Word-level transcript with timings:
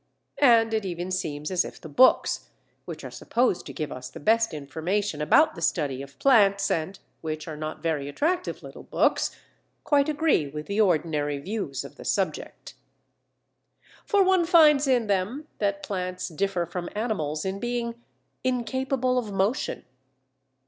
And 0.39 0.73
it 0.73 0.83
even 0.83 1.11
seems 1.11 1.51
as 1.51 1.63
if 1.63 1.79
the 1.79 1.87
books, 1.87 2.49
which 2.85 3.03
are 3.03 3.11
supposed 3.11 3.67
to 3.67 3.71
give 3.71 3.91
us 3.91 4.09
the 4.09 4.19
best 4.19 4.51
information 4.51 5.21
about 5.21 5.53
the 5.53 5.61
study 5.61 6.01
of 6.01 6.17
plants, 6.17 6.71
and 6.71 6.97
which 7.21 7.47
are 7.47 7.55
not 7.55 7.83
very 7.83 8.09
attractive 8.09 8.63
little 8.63 8.81
books, 8.81 9.29
quite 9.83 10.09
agree 10.09 10.47
with 10.47 10.65
the 10.65 10.81
ordinary 10.81 11.37
views 11.37 11.83
of 11.85 11.97
the 11.97 12.03
subject. 12.03 12.73
For 14.03 14.23
one 14.23 14.43
finds 14.43 14.87
in 14.87 15.05
them 15.05 15.47
that 15.59 15.83
plants 15.83 16.29
differ 16.29 16.65
from 16.65 16.89
animals 16.95 17.45
in 17.45 17.59
being 17.59 17.93
"incapable 18.43 19.19
of 19.19 19.31
motion." 19.31 19.85